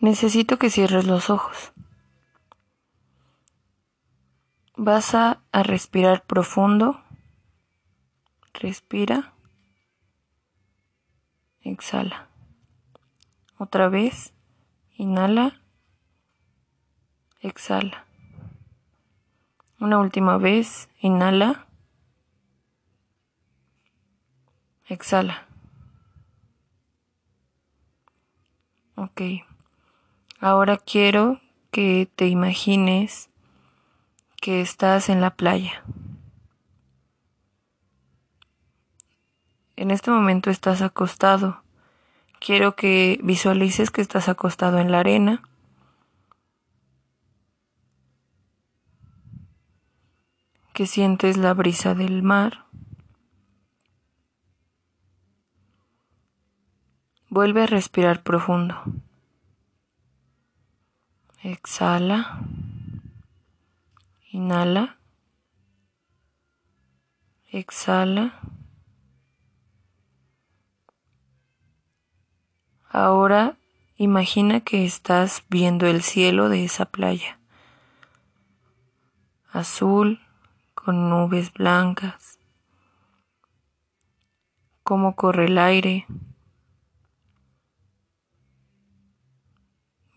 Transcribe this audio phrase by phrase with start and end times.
[0.00, 1.72] Necesito que cierres los ojos.
[4.74, 7.02] Vas a, respirar profundo.
[8.54, 9.34] Respira.
[11.60, 12.30] Exhala.
[13.58, 14.32] Otra vez.
[14.96, 15.60] Inhala.
[17.40, 18.06] Exhala.
[19.80, 20.88] Una última vez.
[21.02, 21.66] Inhala.
[24.88, 25.46] Exhala.
[28.96, 29.49] Ok.
[30.42, 31.38] Ahora quiero
[31.70, 33.28] que te imagines
[34.40, 35.84] que estás en la playa.
[39.76, 41.62] En este momento estás acostado.
[42.38, 45.42] Quiero que visualices que estás acostado en la arena.
[50.72, 52.64] Que sientes la brisa del mar.
[57.28, 58.82] Vuelve a respirar profundo.
[61.42, 62.42] Exhala.
[64.30, 64.98] Inhala.
[67.50, 68.38] Exhala.
[72.90, 73.56] Ahora
[73.96, 77.38] imagina que estás viendo el cielo de esa playa.
[79.50, 80.20] Azul,
[80.74, 82.38] con nubes blancas.
[84.82, 86.06] Cómo corre el aire.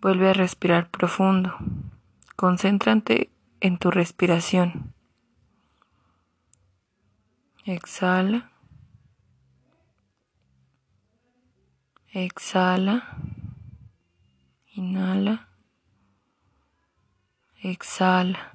[0.04, 1.56] Vuelve a respirar profundo.
[2.36, 4.94] Concéntrate en tu respiración.
[7.64, 8.52] Exhala.
[12.10, 13.16] Exhala.
[14.74, 15.48] Inhala.
[17.62, 18.52] Exhala.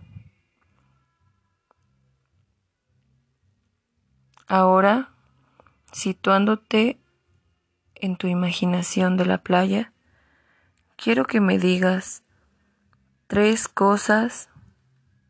[4.46, 5.14] Ahora,
[5.92, 7.00] situándote
[7.94, 9.94] en tu imaginación de la playa,
[10.98, 12.24] quiero que me digas
[13.28, 14.50] tres cosas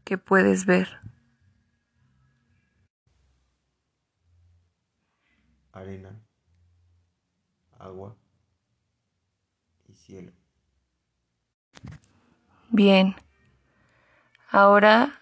[0.05, 0.99] que puedes ver.
[5.73, 6.19] Arena,
[7.79, 8.17] agua
[9.87, 10.33] y cielo.
[12.71, 13.15] Bien.
[14.51, 15.21] Ahora,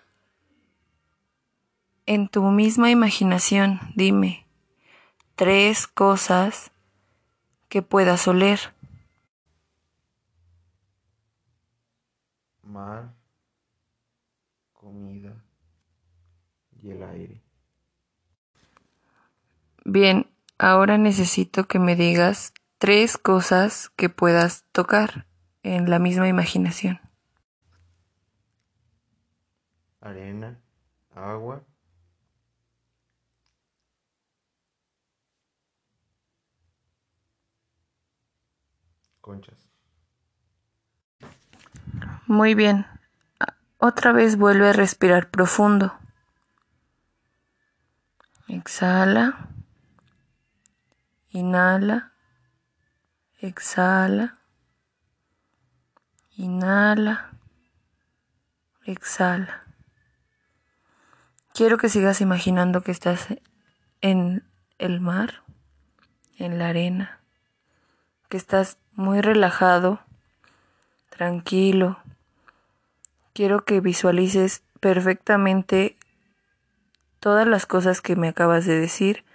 [2.06, 4.46] en tu misma imaginación, dime
[5.34, 6.70] tres cosas
[7.68, 8.75] que puedas oler.
[12.66, 13.15] Mar,
[14.72, 15.43] comida
[16.82, 17.43] y el aire.
[19.84, 20.27] Bien,
[20.59, 25.27] ahora necesito que me digas tres cosas que puedas tocar
[25.62, 27.00] en la misma imaginación.
[30.00, 30.60] Arena,
[31.15, 31.65] agua
[39.27, 39.69] conchas.
[42.26, 42.87] Muy bien.
[43.78, 45.94] Otra vez vuelve a respirar profundo.
[48.48, 49.48] Exhala.
[51.31, 52.12] Inhala.
[53.41, 54.38] Exhala.
[56.36, 57.31] Inhala.
[58.84, 59.65] Exhala.
[61.54, 63.28] Quiero que sigas imaginando que estás
[64.00, 64.44] en
[64.78, 65.42] el mar,
[66.38, 67.20] en la arena,
[68.28, 70.00] que estás muy relajado,
[71.09, 71.98] tranquilo,
[73.36, 75.98] quiero que visualices perfectamente
[77.20, 79.26] todas las cosas que me acabas de decir,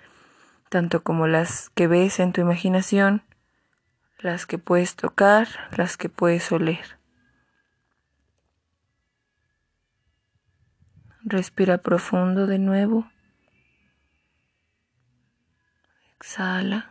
[0.69, 3.21] tanto como las que ves en tu imaginación,
[4.17, 5.47] las que puedes tocar,
[5.77, 6.97] las que puedes oler.
[11.21, 13.07] Respira profundo de nuevo.
[16.15, 16.89] Exhala.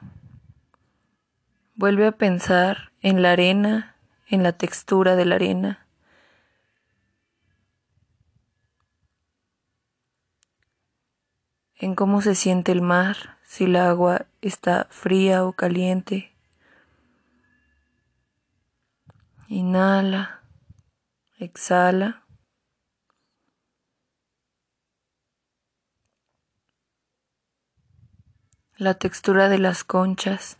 [1.74, 3.96] Vuelve a pensar en la arena,
[4.28, 5.89] en la textura de la arena
[11.80, 16.30] en cómo se siente el mar, si el agua está fría o caliente.
[19.48, 20.42] Inhala,
[21.38, 22.26] exhala.
[28.76, 30.58] La textura de las conchas.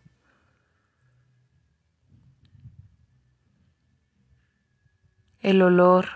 [5.41, 6.07] El olor.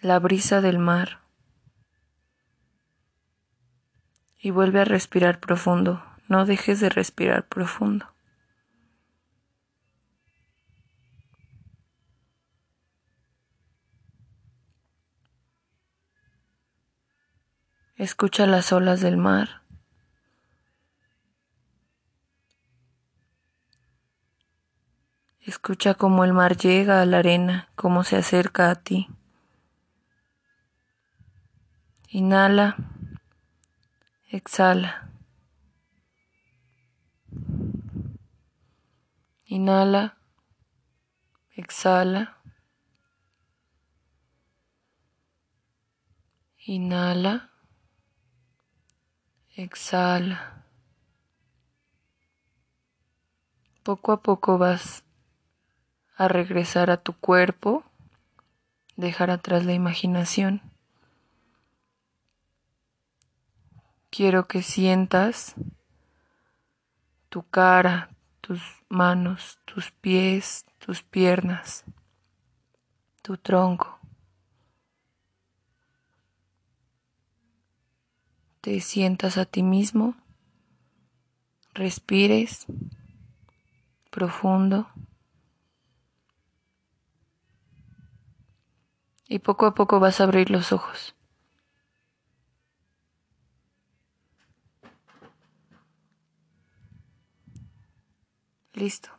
[0.00, 1.23] La brisa del mar.
[4.44, 6.04] Y vuelve a respirar profundo.
[6.28, 8.12] No dejes de respirar profundo.
[17.96, 19.62] Escucha las olas del mar.
[25.40, 29.08] Escucha cómo el mar llega a la arena, cómo se acerca a ti.
[32.08, 32.76] Inhala,
[34.36, 35.10] exhala.
[39.46, 40.16] Inhala,
[41.56, 42.38] exhala.
[46.66, 47.50] Inhala,
[49.54, 50.64] exhala.
[53.84, 55.04] Poco a poco vas
[56.16, 57.84] a regresar a tu cuerpo,
[58.96, 60.73] dejar atrás la imaginación.
[64.16, 65.56] Quiero que sientas
[67.28, 71.82] tu cara, tus manos, tus pies, tus piernas,
[73.22, 73.98] tu tronco.
[78.60, 80.14] Te sientas a ti mismo,
[81.72, 82.66] respires
[84.10, 84.86] profundo
[89.26, 91.16] y poco a poco vas a abrir los ojos.
[98.74, 99.10] Listo.